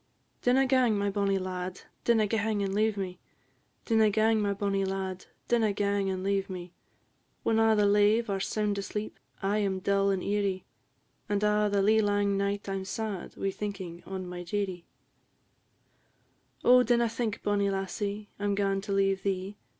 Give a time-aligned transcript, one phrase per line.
[0.41, 3.19] "Dinna gang, my bonnie lad, dinna gang and leave me;
[3.85, 6.73] Dinna gang, my bonnie lad, dinna gang and leave me;
[7.43, 10.65] When a' the lave are sound asleep, I 'm dull and eerie;
[11.29, 14.87] And a' the lee lang night I 'm sad, wi' thinking on my dearie."
[16.65, 19.55] "Oh, dinna think, bonnie lassie, I 'm gaun to leave thee!